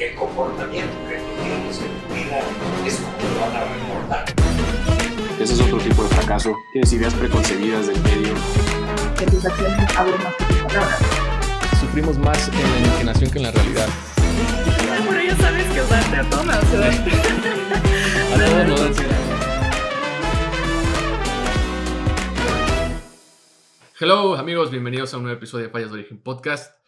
[0.00, 2.40] el comportamiento que tú tienes en tu vida
[2.86, 4.24] es como lo van a recordar.
[5.38, 6.56] Ese es otro tipo de fracaso.
[6.72, 8.32] Tienes ideas preconcebidas del medio.
[9.18, 10.98] Que tus acciones hablen más que tus palabras.
[11.80, 13.88] Sufrimos más en la imaginación que en la realidad.
[15.06, 16.46] Pero ya sabes que usarte a A todos
[18.68, 19.16] nos ansiedad.
[24.00, 26.79] Hello amigos, bienvenidos a un nuevo episodio de Fallas de Origen Podcast.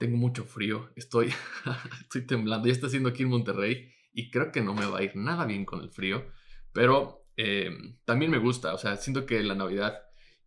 [0.00, 1.28] Tengo mucho frío, estoy,
[2.00, 5.02] estoy temblando, ya está haciendo aquí en Monterrey y creo que no me va a
[5.02, 6.24] ir nada bien con el frío,
[6.72, 7.70] pero eh,
[8.06, 10.00] también me gusta, o sea, siento que la Navidad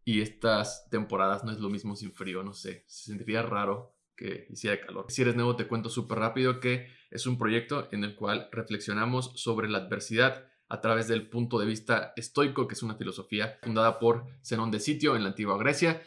[0.04, 4.48] y estas temporadas no es lo mismo sin frío, no sé, se sentiría raro que
[4.50, 5.06] hiciera calor.
[5.10, 9.34] Si eres nuevo te cuento súper rápido que es un proyecto en el cual reflexionamos
[9.36, 14.00] sobre la adversidad a través del punto de vista estoico, que es una filosofía fundada
[14.00, 16.02] por Zenón de Sitio en la antigua Grecia.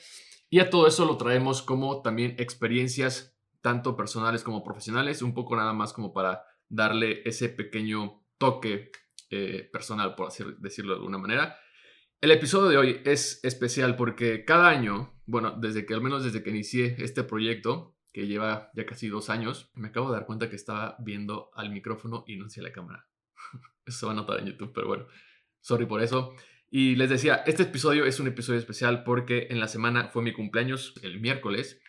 [0.50, 5.56] Y a todo eso lo traemos como también experiencias tanto personales como profesionales, un poco
[5.56, 8.90] nada más como para darle ese pequeño toque
[9.30, 11.58] eh, personal, por decirlo de alguna manera.
[12.20, 16.42] El episodio de hoy es especial porque cada año, bueno, desde que al menos desde
[16.42, 20.48] que inicié este proyecto, que lleva ya casi dos años, me acabo de dar cuenta
[20.48, 23.06] que estaba viendo al micrófono y no hacia la cámara.
[23.84, 25.06] Eso va a notar en YouTube, pero bueno,
[25.60, 26.34] sorry por eso.
[26.70, 30.32] Y les decía, este episodio es un episodio especial porque en la semana fue mi
[30.32, 31.80] cumpleaños, el miércoles.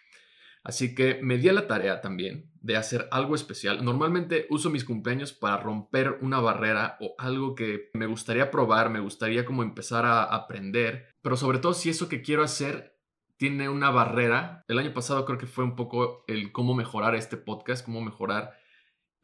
[0.63, 3.83] Así que me di a la tarea también de hacer algo especial.
[3.83, 8.99] Normalmente uso mis cumpleaños para romper una barrera o algo que me gustaría probar, me
[8.99, 11.15] gustaría como empezar a aprender.
[11.21, 12.97] Pero sobre todo si eso que quiero hacer
[13.37, 14.65] tiene una barrera.
[14.67, 18.57] El año pasado creo que fue un poco el cómo mejorar este podcast, cómo mejorar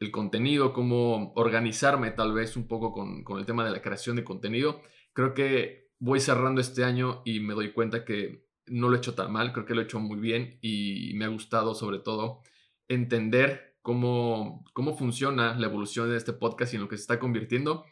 [0.00, 4.24] el contenido, cómo organizarme tal vez un poco con, el tema de la creación de
[4.24, 4.80] contenido.
[5.12, 9.14] Creo que voy cerrando este año y me doy cuenta que no lo he hecho
[9.14, 12.42] tan mal, creo que lo he hecho muy bien y me ha gustado sobre todo
[12.88, 17.18] entender cómo, cómo funciona la evolución de este podcast y en lo que se está
[17.18, 17.84] convirtiendo.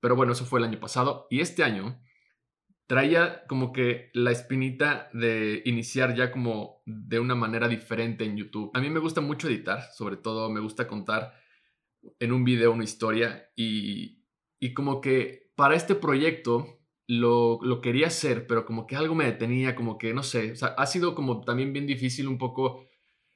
[0.00, 2.00] Pero bueno, eso fue el año pasado y este año
[2.86, 8.70] traía como que la espinita de iniciar ya como de una manera diferente en YouTube.
[8.74, 11.34] A mí me gusta mucho editar, sobre todo me gusta contar
[12.18, 14.24] en un video una historia y,
[14.58, 16.79] y como que para este proyecto
[17.10, 20.86] lo, lo, quería hacer, pero como que algo me detenía, como que no sé, ha
[20.86, 22.86] sido como también bien difícil un poco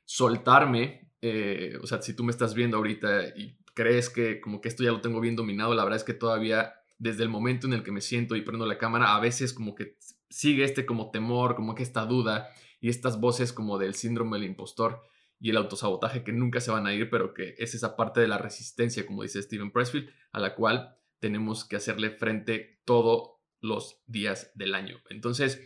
[0.04, 4.68] soltarme, eh, o sea, si tú me estás viendo ahorita y crees que como que
[4.68, 7.72] esto ya lo tengo bien dominado, la verdad es que todavía desde el momento en
[7.72, 9.96] el que me siento y prendo la cámara, a veces como que
[10.30, 14.46] sigue este como temor, como que esta duda y estas voces como del síndrome del
[14.50, 15.02] impostor
[15.40, 18.28] y el autosabotaje que nunca se van a ir, pero que es esa parte de
[18.28, 23.33] la resistencia, como dice Steven Pressfield, a la cual tenemos que hacerle frente todos
[23.64, 25.00] los días del año.
[25.08, 25.60] Entonces,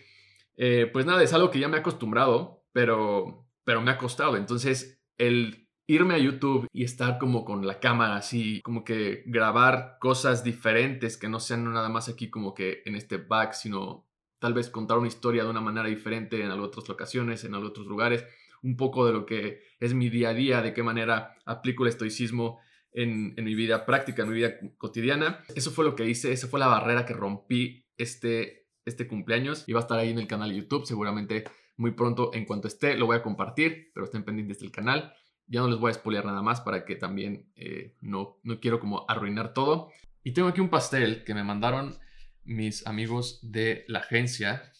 [0.56, 4.36] eh, pues nada, es algo que ya me he acostumbrado, pero, pero me ha costado.
[4.36, 9.96] Entonces, el irme a YouTube y estar como con la cámara así, como que grabar
[10.00, 14.06] cosas diferentes que no sean nada más aquí como que en este back, sino
[14.38, 18.24] tal vez contar una historia de una manera diferente en otras locaciones, en otros lugares
[18.62, 21.90] un poco de lo que es mi día a día, de qué manera aplico el
[21.90, 22.60] estoicismo
[22.92, 25.44] en, mi vida práctica, en mi vida cotidiana.
[25.54, 29.64] Eso fue lo que hice, esa fue la barrera que rompí este, este cumpleaños.
[29.66, 31.44] Y va a estar ahí en el canal YouTube, seguramente
[31.76, 35.14] muy pronto, en cuanto esté, lo voy a compartir, pero estén pendientes del canal.
[35.46, 38.80] Ya no les voy a spoilear nada más para que también eh, no, no quiero
[38.80, 39.90] como arruinar todo.
[40.24, 41.96] Y tengo aquí un pastel que me mandaron
[42.44, 44.72] mis amigos de la agencia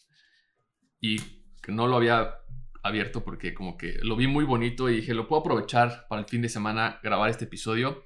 [1.01, 1.19] y
[1.63, 2.35] que no lo había
[2.83, 6.27] abierto porque como que lo vi muy bonito y dije, lo puedo aprovechar para el
[6.27, 8.03] fin de semana grabar este episodio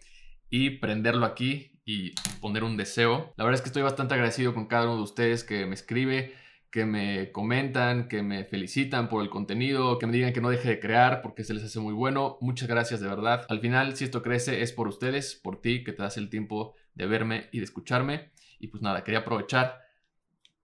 [0.50, 3.34] y prenderlo aquí y poner un deseo.
[3.36, 6.34] La verdad es que estoy bastante agradecido con cada uno de ustedes que me escribe,
[6.70, 10.70] que me comentan, que me felicitan por el contenido, que me digan que no deje
[10.70, 12.38] de crear porque se les hace muy bueno.
[12.40, 13.44] Muchas gracias de verdad.
[13.50, 16.74] Al final, si esto crece es por ustedes, por ti, que te das el tiempo
[16.94, 18.32] de verme y de escucharme.
[18.58, 19.82] Y pues nada, quería aprovechar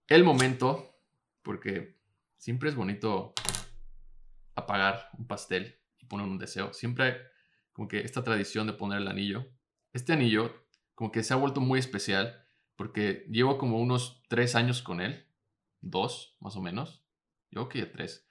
[0.07, 0.99] el momento
[1.43, 1.99] porque
[2.39, 3.35] siempre es bonito
[4.55, 6.73] apagar un pastel y poner un deseo.
[6.73, 7.19] Siempre
[7.75, 9.47] como que esta tradición de poner el anillo.
[9.93, 10.68] Este anillo
[10.99, 15.27] como que se ha vuelto muy especial porque llevo como unos tres años con él.
[15.81, 17.05] Dos, más o menos.
[17.53, 18.27] Yo que tres.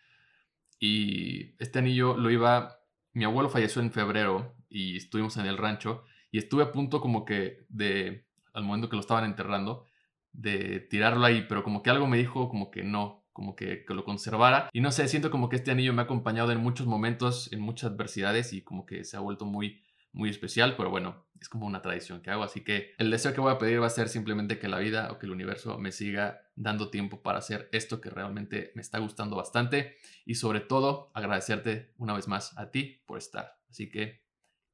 [0.77, 2.81] Y este anillo lo iba...
[3.13, 7.23] Mi abuelo falleció en febrero y estuvimos en el rancho y estuve a punto como
[7.23, 9.85] que de, al momento que lo estaban enterrando,
[10.33, 14.03] de tirarlo ahí, pero como que algo me dijo como que no, como que, lo
[14.03, 14.69] conservara.
[14.73, 17.61] Y no sé, siento como que este anillo me ha acompañado en muchos momentos, en
[17.61, 19.81] muchas adversidades y como que se ha vuelto muy,
[20.17, 22.43] muy especial, pero bueno, es como una tradición que hago.
[22.43, 25.11] Así que el deseo que voy a pedir va a ser simplemente que la vida
[25.11, 28.97] o que el universo me siga dando tiempo para hacer esto que realmente me está
[28.97, 33.59] gustando bastante y sobre todo agradecerte una vez más a ti por estar.
[33.69, 34.23] Así que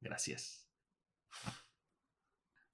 [0.00, 0.66] gracias.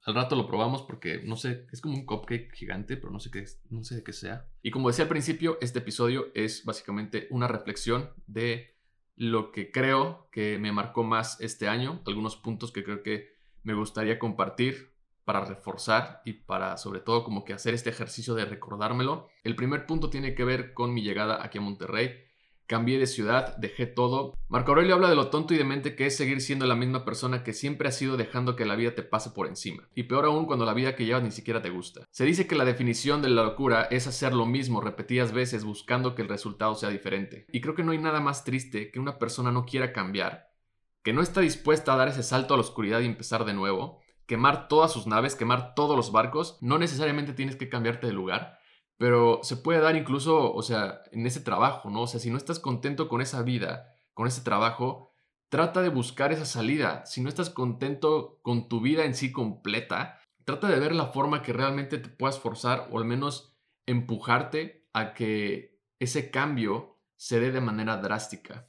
[0.02, 3.30] Al rato lo probamos porque no sé, es como un cupcake gigante, pero no sé
[3.30, 4.48] qué no sé de qué sea.
[4.62, 8.79] Y como decía al principio, este episodio es básicamente una reflexión de
[9.20, 13.74] lo que creo que me marcó más este año, algunos puntos que creo que me
[13.74, 14.94] gustaría compartir
[15.26, 19.28] para reforzar y para sobre todo como que hacer este ejercicio de recordármelo.
[19.44, 22.29] El primer punto tiene que ver con mi llegada aquí a Monterrey
[22.70, 24.32] cambié de ciudad, dejé todo.
[24.46, 27.42] Marco Aurelio habla de lo tonto y demente que es seguir siendo la misma persona
[27.42, 29.88] que siempre has sido dejando que la vida te pase por encima.
[29.92, 32.06] Y peor aún cuando la vida que llevas ni siquiera te gusta.
[32.12, 36.14] Se dice que la definición de la locura es hacer lo mismo repetidas veces buscando
[36.14, 37.44] que el resultado sea diferente.
[37.50, 40.52] Y creo que no hay nada más triste que una persona no quiera cambiar,
[41.02, 43.98] que no está dispuesta a dar ese salto a la oscuridad y empezar de nuevo,
[44.26, 48.59] quemar todas sus naves, quemar todos los barcos, no necesariamente tienes que cambiarte de lugar,
[49.00, 52.02] pero se puede dar incluso, o sea, en ese trabajo, ¿no?
[52.02, 55.10] O sea, si no estás contento con esa vida, con ese trabajo,
[55.48, 57.06] trata de buscar esa salida.
[57.06, 61.40] Si no estás contento con tu vida en sí completa, trata de ver la forma
[61.40, 63.56] que realmente te puedas forzar o al menos
[63.86, 68.68] empujarte a que ese cambio se dé de manera drástica.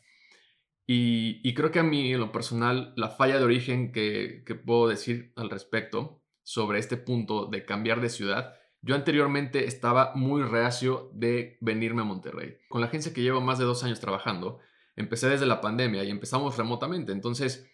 [0.87, 4.87] Y, creo que a mí, en lo personal, la falla de origen que, que puedo
[4.87, 11.11] decir al respecto sobre este punto de cambiar de ciudad yo anteriormente estaba muy reacio
[11.13, 12.57] de venirme a Monterrey.
[12.69, 14.59] Con la agencia que llevo más de dos años trabajando,
[14.95, 17.11] empecé desde la pandemia y empezamos remotamente.
[17.11, 17.69] Entonces,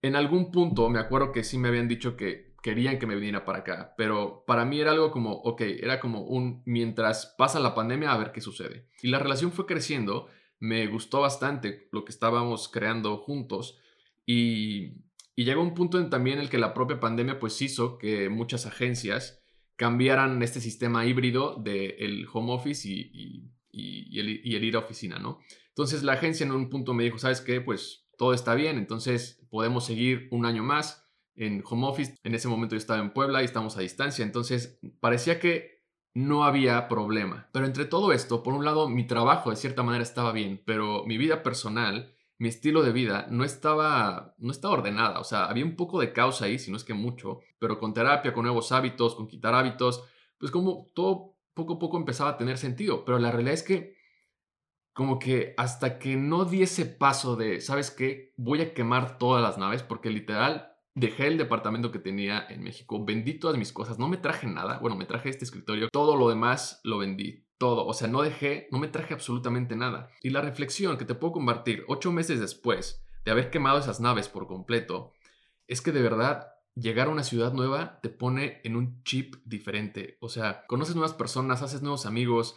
[0.00, 3.44] en algún punto me acuerdo que sí me habían dicho que querían que me viniera
[3.44, 7.74] para acá, pero para mí era algo como, ok, era como un mientras pasa la
[7.74, 8.88] pandemia a ver qué sucede.
[9.02, 10.28] Y la relación fue creciendo,
[10.60, 13.80] me gustó bastante lo que estábamos creando juntos
[14.24, 15.02] y,
[15.34, 18.64] y llegó un punto en también el que la propia pandemia pues hizo que muchas
[18.64, 19.41] agencias
[19.76, 25.38] cambiaran este sistema híbrido del home office y, el, ir a oficina, ¿no?
[25.68, 27.60] Entonces la agencia en un punto me dijo, ¿sabes qué?
[27.60, 32.14] Pues todo está bien, entonces podemos seguir un año más en home office.
[32.24, 35.82] En ese momento yo estaba en Puebla y estamos a distancia, entonces parecía que
[36.14, 37.48] no había problema.
[37.52, 41.04] Pero entre todo esto, por un lado, mi trabajo de cierta manera estaba bien, pero
[41.06, 45.20] mi vida personal mi estilo de vida no estaba, no estaba ordenada.
[45.20, 47.94] O sea, había un poco de caos ahí, si no es que mucho, pero con
[47.94, 50.02] terapia, con nuevos hábitos, con quitar hábitos,
[50.38, 53.04] pues como todo poco a poco empezaba a tener sentido.
[53.04, 53.94] Pero la realidad es que
[54.92, 58.34] como que hasta que no di ese paso de, ¿sabes qué?
[58.36, 63.04] Voy a quemar todas las naves porque literal dejé el departamento que tenía en México,
[63.04, 66.28] vendí todas mis cosas, no me traje nada, bueno, me traje este escritorio, todo lo
[66.28, 67.86] demás lo vendí, todo.
[67.86, 70.10] O sea, no dejé, no me traje absolutamente nada.
[70.20, 74.28] Y la reflexión que te puedo compartir ocho meses después de haber quemado esas naves
[74.28, 75.12] por completo,
[75.68, 80.18] es que de verdad llegar a una ciudad nueva te pone en un chip diferente.
[80.20, 82.56] O sea, conoces nuevas personas, haces nuevos amigos.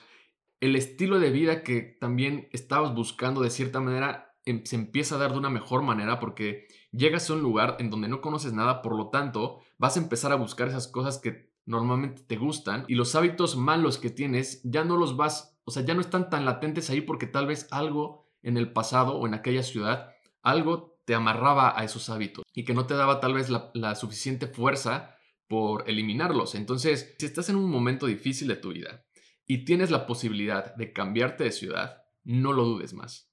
[0.59, 5.19] El estilo de vida que también estabas buscando de cierta manera em, se empieza a
[5.19, 8.81] dar de una mejor manera porque llegas a un lugar en donde no conoces nada,
[8.81, 12.95] por lo tanto vas a empezar a buscar esas cosas que normalmente te gustan y
[12.95, 16.45] los hábitos malos que tienes ya no los vas, o sea, ya no están tan
[16.45, 20.11] latentes ahí porque tal vez algo en el pasado o en aquella ciudad,
[20.43, 24.47] algo te amarraba a esos hábitos y que no te daba tal vez la, suficiente
[24.47, 25.15] fuerza
[25.47, 26.55] por eliminarlos.
[26.55, 29.05] Entonces, si estás en un momento difícil de tu vida
[29.45, 33.31] y tienes la posibilidad de cambiarte de ciudad, no lo dudes más.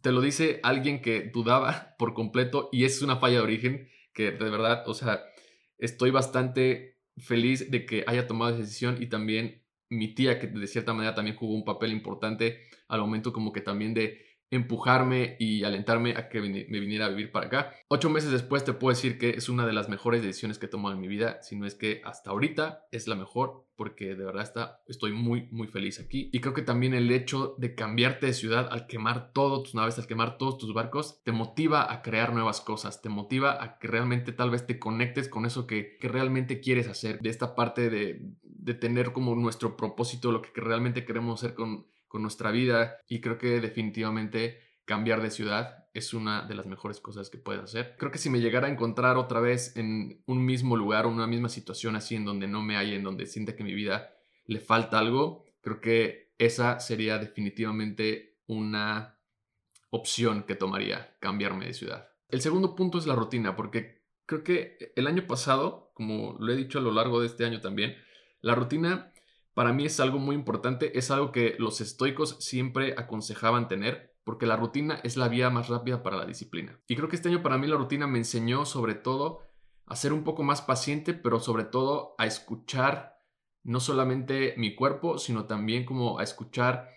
[0.00, 4.30] Te lo dice alguien que dudaba por completo y es una falla de origen que
[4.32, 5.22] de verdad, o sea,
[5.78, 10.66] estoy bastante feliz de que haya tomado esa decisión y también mi tía, que de
[10.66, 15.64] cierta manera también jugó un papel importante al momento como que también de empujarme y
[15.64, 17.72] alentarme a que me viniera a vivir para acá.
[17.88, 20.70] Ocho meses después te puedo decir que es una de las mejores decisiones que he
[20.70, 24.24] tomado en mi vida, si no es que hasta ahorita es la mejor, porque de
[24.24, 26.30] verdad está, estoy muy, muy feliz aquí.
[26.32, 29.98] Y creo que también el hecho de cambiarte de ciudad al quemar todas tus naves,
[29.98, 33.86] al quemar todos tus barcos, te motiva a crear nuevas cosas, te motiva a que
[33.86, 37.88] realmente tal vez te conectes con eso que, que realmente quieres hacer, de esta parte
[37.88, 42.96] de, de tener como nuestro propósito, lo que realmente queremos hacer con con nuestra vida
[43.06, 47.62] y creo que definitivamente cambiar de ciudad es una de las mejores cosas que puedes
[47.62, 47.94] hacer.
[47.98, 51.48] Creo que si me llegara a encontrar otra vez en un mismo lugar, una misma
[51.48, 54.14] situación así en donde no me hay, en donde sienta que mi vida
[54.46, 59.18] le falta algo, creo que esa sería definitivamente una
[59.90, 62.08] opción que tomaría, cambiarme de ciudad.
[62.28, 66.56] El segundo punto es la rutina, porque creo que el año pasado, como lo he
[66.56, 67.96] dicho a lo largo de este año también,
[68.40, 69.12] la rutina
[69.58, 74.46] para mí es algo muy importante, es algo que los estoicos siempre aconsejaban tener, porque
[74.46, 76.78] la rutina es la vía más rápida para la disciplina.
[76.86, 79.40] Y creo que este año para mí la rutina me enseñó sobre todo
[79.86, 83.18] a ser un poco más paciente, pero sobre todo a escuchar
[83.64, 85.84] no solamente mi cuerpo, sino también
[86.16, 86.90] a escuchar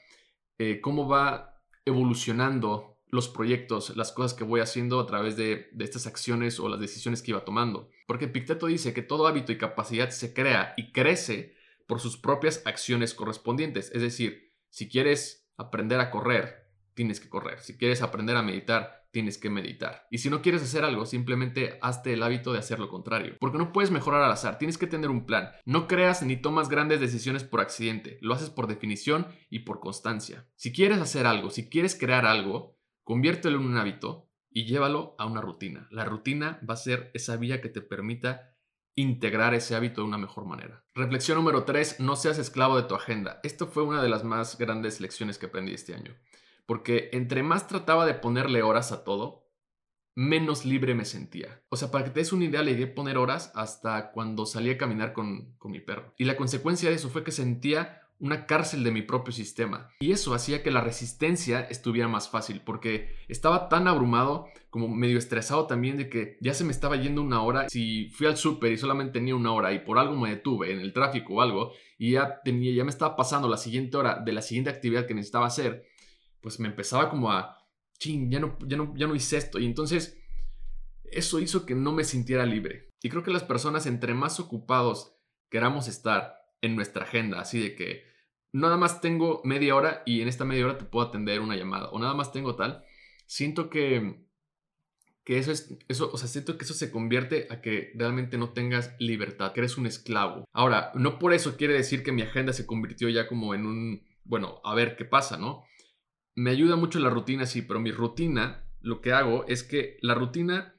[0.60, 5.84] eh, cómo va evolucionando los proyectos, las cosas que voy haciendo a través de, de,
[5.84, 7.90] estas acciones o las decisiones que iba tomando.
[8.06, 11.60] Porque Picteto dice que todo hábito y capacidad se crea y crece
[11.92, 13.92] por sus propias acciones correspondientes.
[13.94, 17.60] Es decir, si quieres aprender a correr, tienes que correr.
[17.60, 20.08] Si quieres aprender a meditar, tienes que meditar.
[20.10, 23.36] Y si no quieres hacer algo, simplemente hazte el hábito de hacer lo contrario.
[23.42, 25.50] Porque no puedes mejorar al azar, tienes que tener un plan.
[25.66, 30.48] No creas ni tomas grandes decisiones por accidente, lo haces por definición y por constancia.
[30.56, 35.26] Si quieres hacer algo, si quieres crear algo, conviértelo en un hábito y llévalo a
[35.26, 35.90] una rutina.
[35.92, 38.51] La rutina va a ser esa vía que te permita
[38.96, 40.84] integrar ese hábito de una mejor manera.
[40.94, 43.40] Reflexión número 3, no seas esclavo de tu agenda.
[43.44, 46.16] Esto fue una de las más grandes lecciones que aprendí este año
[46.72, 49.50] porque entre más trataba de ponerle horas a todo,
[50.16, 51.64] menos libre me sentía.
[51.68, 54.70] O sea, para que te des una idea, le di poner horas hasta cuando salí
[54.70, 56.14] a caminar con, con mi perro.
[56.18, 59.90] Y la consecuencia de eso fue que sentía una cárcel de mi propio sistema.
[60.00, 65.18] Y eso hacía que la resistencia estuviera más fácil, porque estaba tan abrumado, como medio
[65.18, 67.68] estresado también, de que ya se me estaba yendo una hora.
[67.68, 70.80] Si fui al súper y solamente tenía una hora y por algo me detuve en
[70.80, 74.32] el tráfico o algo, y ya, tenía, ya me estaba pasando la siguiente hora de
[74.32, 75.88] la siguiente actividad que necesitaba hacer,
[76.42, 77.58] pues me empezaba como a,
[77.98, 79.58] ching, ya no, ya no, ya no hice esto.
[79.58, 80.22] Y entonces
[81.06, 82.90] eso hizo que no me sintiera libre.
[83.02, 85.16] Y creo que las personas, entre más ocupados
[85.50, 88.11] queramos estar en nuestra agenda, así de que
[88.52, 91.90] nada más tengo media hora y en esta media hora te puedo atender una llamada,
[91.90, 92.84] o nada más tengo tal,
[93.26, 94.26] siento que,
[95.24, 98.54] que eso es, eso, o sea, siento que eso se convierte a que realmente no
[98.54, 100.46] tengas libertad, que eres un esclavo.
[100.54, 104.08] Ahora, no por eso quiere decir que mi agenda se convirtió ya como en un,
[104.24, 105.66] bueno, a ver qué pasa, ¿no?
[106.36, 110.14] me ayuda mucho la rutina, sí, pero mi rutina, lo que hago es que la
[110.14, 110.76] rutina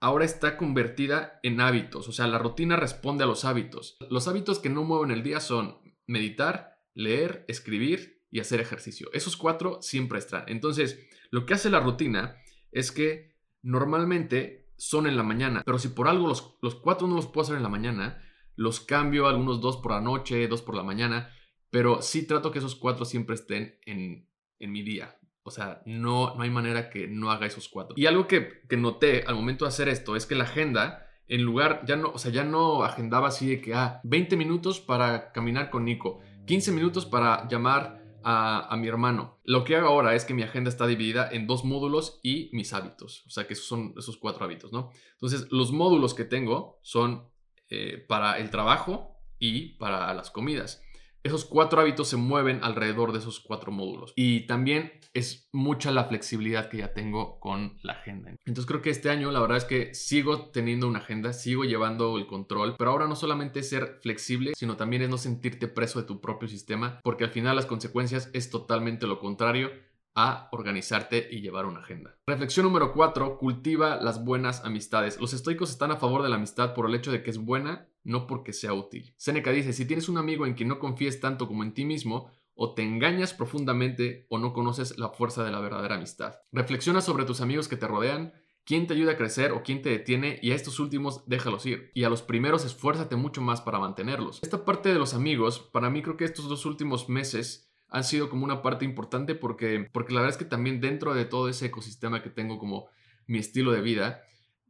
[0.00, 2.08] ahora está convertida en hábitos.
[2.08, 3.96] O sea, la rutina responde a los hábitos.
[4.10, 9.10] Los hábitos que no mueven el día son meditar, leer, escribir y hacer ejercicio.
[9.12, 10.44] Esos cuatro siempre están.
[10.46, 12.36] Entonces, lo que hace la rutina
[12.70, 17.14] es que normalmente son en la mañana, pero si por algo los, los cuatro no
[17.14, 18.20] los puedo hacer en la mañana,
[18.56, 21.30] los cambio algunos dos por la noche, dos por la mañana,
[21.70, 25.18] pero sí trato que esos cuatro siempre estén en, en mi día.
[25.44, 27.94] O sea, no, no hay manera que no haga esos cuatro.
[27.96, 31.42] Y algo que, que noté al momento de hacer esto es que la agenda, en
[31.42, 35.32] lugar, ya no, o sea, ya no agendaba así de que, ah, 20 minutos para
[35.32, 39.40] caminar con Nico, 15 minutos para llamar a, mi hermano.
[39.44, 42.72] Lo que hago ahora es que mi agenda está dividida en dos módulos y mis
[42.72, 43.24] hábitos.
[43.26, 44.90] O sea, que esos son esos cuatro hábitos, ¿no?
[45.12, 47.28] Entonces, los módulos que tengo son
[47.68, 50.82] eh, para el trabajo y para las comidas
[51.22, 54.12] esos cuatro hábitos se mueven alrededor de esos cuatro módulos.
[54.16, 58.30] Y también es mucha la flexibilidad que ya tengo con la agenda.
[58.44, 62.16] Entonces creo que este año la verdad es que sigo teniendo una agenda, sigo llevando
[62.18, 66.00] el control, pero ahora no solamente es ser flexible, sino también es no sentirte preso
[66.00, 69.70] de tu propio sistema, porque al final las consecuencias es totalmente lo contrario
[70.14, 72.16] a organizarte y llevar una agenda.
[72.26, 73.38] Reflexión número 4.
[73.38, 75.20] Cultiva las buenas amistades.
[75.20, 77.88] Los estoicos están a favor de la amistad por el hecho de que es buena,
[78.04, 79.14] no porque sea útil.
[79.16, 82.30] Seneca dice, si tienes un amigo en quien no confíes tanto como en ti mismo,
[82.54, 86.34] o te engañas profundamente o no conoces la fuerza de la verdadera amistad.
[86.52, 89.90] Reflexiona sobre tus amigos que te rodean, quién te ayuda a crecer o quién te
[89.90, 91.90] detiene y a estos últimos déjalos ir.
[91.94, 94.40] Y a los primeros esfuérzate mucho más para mantenerlos.
[94.42, 98.30] Esta parte de los amigos, para mí creo que estos dos últimos meses han sido
[98.30, 101.66] como una parte importante porque, porque la verdad es que también dentro de todo ese
[101.66, 102.88] ecosistema que tengo como
[103.26, 104.22] mi estilo de vida,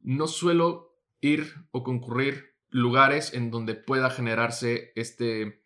[0.03, 5.63] no suelo ir o concurrir lugares en donde pueda generarse este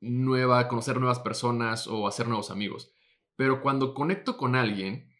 [0.00, 2.92] nueva, conocer nuevas personas o hacer nuevos amigos.
[3.36, 5.10] Pero cuando conecto con alguien,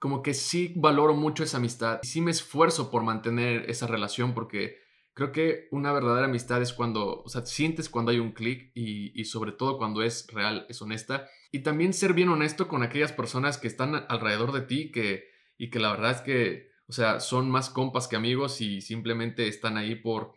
[0.00, 4.34] como que sí valoro mucho esa amistad y sí me esfuerzo por mantener esa relación
[4.34, 4.78] porque
[5.16, 9.24] Creo que una verdadera amistad es cuando, o sea, sientes cuando hay un clic y,
[9.24, 11.26] sobre todo cuando es real, es honesta.
[11.50, 15.70] Y también ser bien honesto con aquellas personas que están alrededor de ti que, y
[15.70, 19.78] que la verdad es que, o sea, son más compas que amigos y simplemente están
[19.78, 20.34] ahí por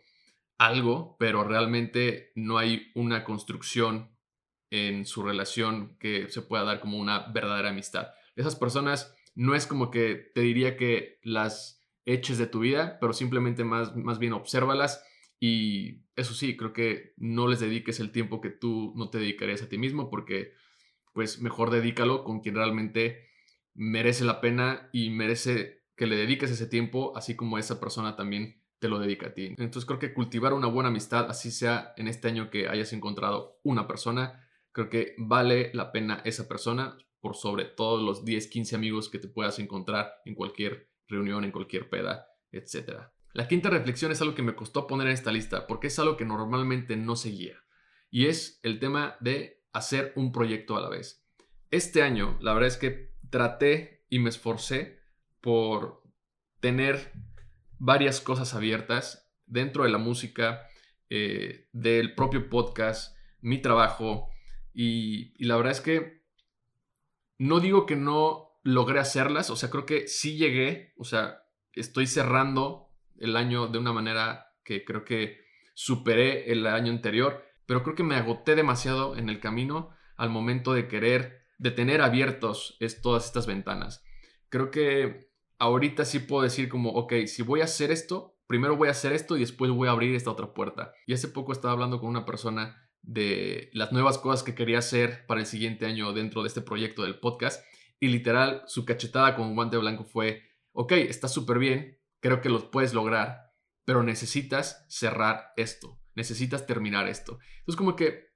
[0.56, 4.16] algo, pero realmente no hay una construcción
[4.70, 8.08] en su relación que se pueda dar como una verdadera amistad.
[8.34, 13.12] Esas personas no es como que te diría que las eches de tu vida, pero
[13.12, 15.04] simplemente más, más bien obsérvalas
[15.38, 19.62] y eso sí, creo que no les dediques el tiempo que tú no te dedicarías
[19.62, 20.52] a ti mismo porque
[21.12, 23.28] pues mejor dedícalo con quien realmente
[23.74, 28.62] merece la pena y merece que le dediques ese tiempo, así como esa persona también
[28.78, 29.54] te lo dedica a ti.
[29.58, 33.60] Entonces creo que cultivar una buena amistad, así sea en este año que hayas encontrado
[33.62, 38.76] una persona, creo que vale la pena esa persona por sobre todos los 10, 15
[38.76, 43.10] amigos que te puedas encontrar en cualquier reunión, en cualquier peda, etc.
[43.32, 46.16] La quinta reflexión es algo que me costó poner en esta lista porque es algo
[46.16, 47.62] que normalmente no seguía
[48.10, 51.24] y es el tema de hacer un proyecto a la vez.
[51.70, 55.00] Este año, la verdad es que traté y me esforcé
[55.40, 56.02] por
[56.58, 57.12] tener
[57.78, 60.66] varias cosas abiertas dentro de la música,
[61.08, 64.28] eh, del propio podcast, mi trabajo.
[64.74, 66.24] Y, y la verdad es que
[67.38, 72.06] no digo que no logré hacerlas, o sea, creo que sí llegué, o sea, estoy
[72.06, 75.40] cerrando el año de una manera que creo que
[75.74, 80.72] superé el año anterior, pero creo que me agoté demasiado en el camino al momento
[80.72, 84.04] de querer, de tener abiertos es, todas estas ventanas.
[84.48, 88.88] Creo que ahorita sí puedo decir como, ok, si voy a hacer esto, primero voy
[88.88, 90.92] a hacer esto y después voy a abrir esta otra puerta.
[91.06, 95.24] Y hace poco estaba hablando con una persona de las nuevas cosas que quería hacer
[95.26, 97.64] para el siguiente año dentro de este proyecto del podcast.
[98.00, 100.42] Y literal, su cachetada con guante blanco fue,
[100.72, 103.52] ok, está súper bien, creo que los puedes lograr,
[103.84, 107.38] pero necesitas cerrar esto, necesitas terminar esto.
[107.58, 108.30] Entonces como que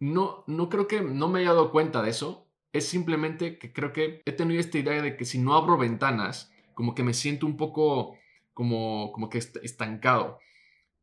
[0.00, 2.50] no, no creo que no me haya dado cuenta de eso.
[2.72, 6.52] Es simplemente que creo que he tenido esta idea de que si no abro ventanas,
[6.74, 8.16] como que me siento un poco
[8.54, 10.38] como, como que estancado.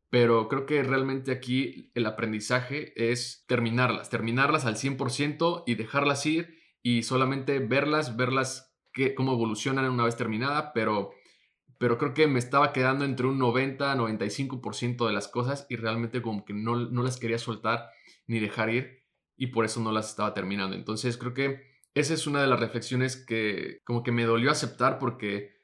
[0.10, 6.65] Pero creo que realmente aquí el aprendizaje es terminarlas, terminarlas al 100% y dejarlas ir
[6.86, 11.14] y solamente verlas, verlas que, cómo evolucionan una vez terminada, pero,
[11.80, 16.46] pero creo que me estaba quedando entre un 90-95% de las cosas y realmente como
[16.46, 17.90] que no, no las quería soltar
[18.28, 19.04] ni dejar ir
[19.36, 20.76] y por eso no las estaba terminando.
[20.76, 21.64] Entonces creo que
[21.96, 25.55] esa es una de las reflexiones que como que me dolió aceptar porque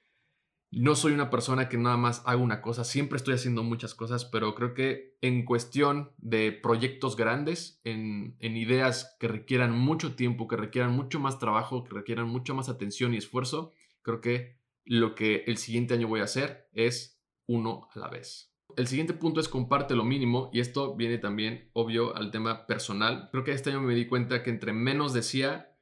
[0.72, 4.24] no soy una persona que nada más haga una cosa, siempre estoy haciendo muchas cosas,
[4.24, 10.48] pero creo que en cuestión de proyectos grandes, en, en ideas que requieran mucho tiempo,
[10.48, 15.14] que requieran mucho más trabajo, que requieran mucho más atención y esfuerzo, creo que lo
[15.14, 18.56] que el siguiente año voy a hacer es uno a la vez.
[18.78, 23.28] El siguiente punto es comparte lo mínimo y esto viene también, obvio, al tema personal.
[23.32, 25.78] Creo que este año me di cuenta que entre menos decía,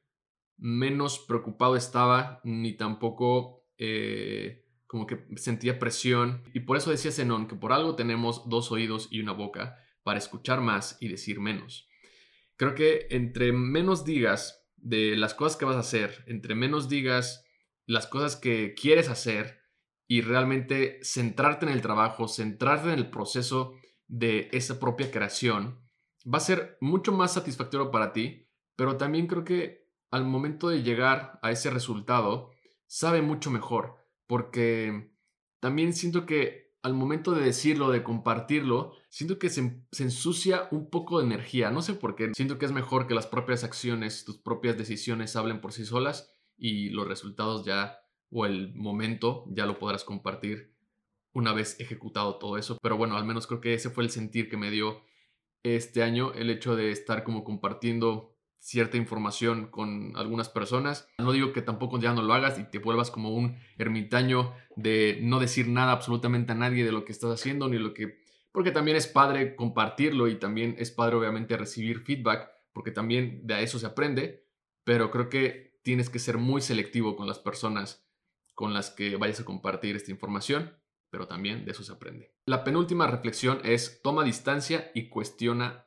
[0.56, 6.42] menos preocupado estaba, ni tampoco eh, como que sentía presión.
[6.52, 10.18] Y por eso decía Zenón que por algo tenemos dos oídos y una boca para
[10.18, 11.88] escuchar más y decir menos.
[12.56, 17.44] Creo que entre menos digas de las cosas que vas a hacer, entre menos digas
[17.86, 19.60] las cosas que quieres hacer,
[20.08, 23.74] y realmente centrarte en el trabajo, centrarte en el proceso
[24.08, 25.78] de esa propia creación,
[26.26, 30.82] va a ser mucho más satisfactorio para ti, pero también creo que al momento de
[30.82, 32.50] llegar a ese resultado,
[32.88, 33.99] sabe mucho mejor,
[34.30, 35.10] porque
[35.58, 40.88] también siento que al momento de decirlo, de compartirlo, siento que se, se, ensucia un
[40.88, 41.72] poco de energía.
[41.72, 42.30] No sé por qué.
[42.32, 46.32] Siento que es mejor que las propias acciones, tus propias decisiones hablen por sí solas
[46.56, 47.98] y los resultados ya
[48.30, 50.76] o el momento ya lo podrás compartir
[51.32, 52.78] una vez ejecutado todo eso.
[52.80, 55.02] Pero bueno, al menos creo que ese fue el sentir que me dio
[55.64, 61.08] este año el hecho de estar como compartiendo cierta información con algunas personas.
[61.18, 65.18] No digo que tampoco ya no lo hagas y te vuelvas como un ermitaño de
[65.22, 68.20] no decir nada absolutamente a nadie de lo que estás haciendo ni lo que...
[68.52, 73.62] Porque también es padre compartirlo y también es padre obviamente recibir feedback porque también de
[73.62, 74.46] eso se aprende,
[74.84, 78.06] pero creo que tienes que ser muy selectivo con las personas
[78.54, 80.76] con las que vayas a compartir esta información,
[81.08, 82.34] pero también de eso se aprende.
[82.44, 85.86] La penúltima reflexión es toma distancia y cuestiona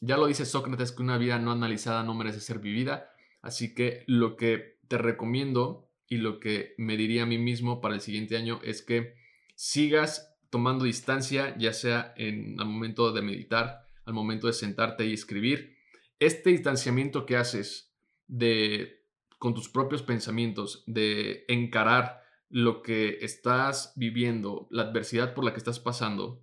[0.00, 4.04] Ya lo dice Sócrates que una vida no analizada no merece ser vivida, así que
[4.06, 8.36] lo que te recomiendo y lo que me diría a mí mismo para el siguiente
[8.36, 9.14] año es que
[9.54, 15.12] sigas tomando distancia, ya sea en el momento de meditar, al momento de sentarte y
[15.12, 15.76] escribir.
[16.18, 17.92] Este distanciamiento que haces
[18.26, 19.04] de
[19.38, 25.58] con tus propios pensamientos, de encarar lo que estás viviendo, la adversidad por la que
[25.58, 26.42] estás pasando,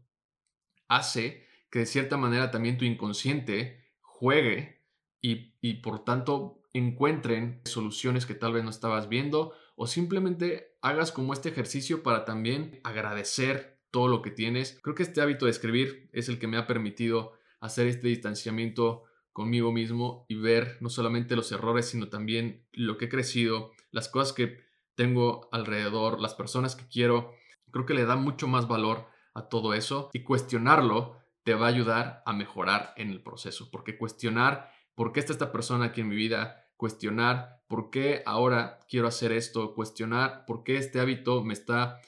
[0.88, 4.84] hace que de cierta manera también tu inconsciente juegue
[5.22, 11.12] y, y por tanto encuentren soluciones que tal vez no estabas viendo o simplemente hagas
[11.12, 14.80] como este ejercicio para también agradecer todo lo que tienes.
[14.82, 19.04] Creo que este hábito de escribir es el que me ha permitido hacer este distanciamiento
[19.34, 24.10] conmigo mismo y ver no solamente los errores, sino también lo que he crecido, las
[24.10, 24.60] cosas que
[24.96, 27.34] tengo alrededor, las personas que quiero.
[27.72, 31.70] Creo que le da mucho más valor a todo eso y cuestionarlo te va a
[31.70, 36.10] ayudar a mejorar en el proceso, porque cuestionar por qué está esta persona aquí en
[36.10, 41.54] mi vida, cuestionar por qué ahora quiero hacer esto, cuestionar por qué este hábito me
[41.54, 42.00] está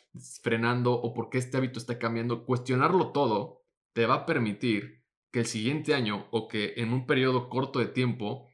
[0.41, 5.39] frenando o por qué este hábito está cambiando, cuestionarlo todo te va a permitir que
[5.39, 8.47] el siguiente año o que en un periodo corto de tiempo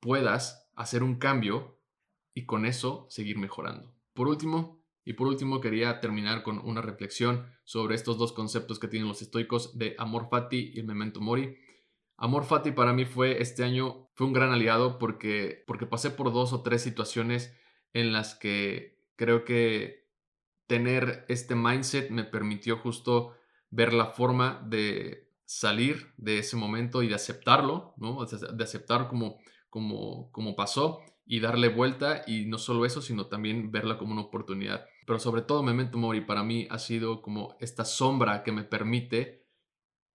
[0.00, 1.78] puedas hacer un cambio
[2.34, 3.92] y con eso seguir mejorando.
[4.12, 8.88] Por último, y por último quería terminar con una reflexión sobre estos dos conceptos que
[8.88, 11.56] tienen los estoicos de amor fati y el memento mori.
[12.16, 16.32] Amor fati para mí fue este año fue un gran aliado porque porque pasé por
[16.32, 17.56] dos o tres situaciones
[17.92, 20.06] en las que creo que
[20.66, 23.34] tener este mindset me permitió justo
[23.70, 28.24] ver la forma de salir de ese momento y de aceptarlo, ¿no?
[28.24, 31.00] De aceptar como, como, como pasó
[31.32, 34.86] y darle vuelta y no solo eso, sino también verla como una oportunidad.
[35.06, 39.46] Pero sobre todo Memento Mori para mí ha sido como esta sombra que me permite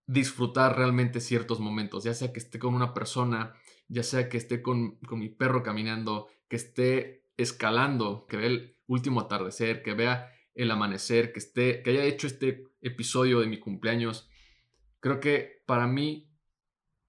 [0.07, 3.53] disfrutar realmente ciertos momentos, ya sea que esté con una persona,
[3.87, 8.75] ya sea que esté con, con mi perro caminando, que esté escalando, que vea el
[8.85, 13.57] último atardecer, que vea el amanecer, que esté, que haya hecho este episodio de mi
[13.57, 14.29] cumpleaños.
[14.99, 16.29] Creo que para mí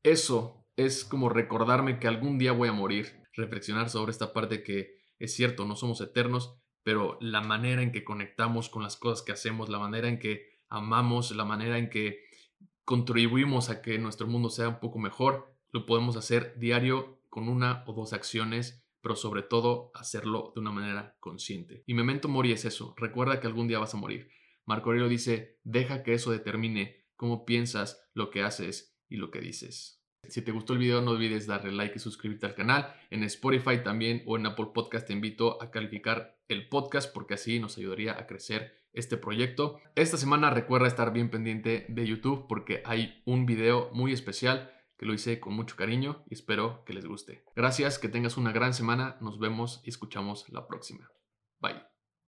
[0.04, 4.96] eso es como recordarme que algún día voy a morir, reflexionar sobre esta parte que
[5.18, 9.32] es cierto, no somos eternos, pero la manera en que conectamos con las cosas que
[9.32, 12.24] hacemos, la manera en que amamos, la manera en que
[12.84, 17.84] contribuimos a que nuestro mundo sea un poco mejor, lo podemos hacer diario con una
[17.86, 21.84] o dos acciones pero sobre todo hacerlo de una manera consciente.
[21.86, 24.32] Y memento mori es eso, recuerda que algún día vas a morir.
[24.64, 29.40] Marco Aurelio dice, deja que eso determine cómo piensas, lo que haces y lo que
[29.40, 30.02] dices.
[30.28, 32.94] Si te gustó el video no olvides darle like y suscribirte al canal.
[33.10, 37.58] En Spotify también o en Apple Podcast te invito a calificar el podcast porque así
[37.60, 39.80] nos ayudaría a crecer este proyecto.
[39.94, 45.06] Esta semana recuerda estar bien pendiente de YouTube porque hay un video muy especial que
[45.06, 47.42] lo hice con mucho cariño y espero que les guste.
[47.54, 51.10] Gracias, que tengas una gran semana, nos vemos y escuchamos la próxima.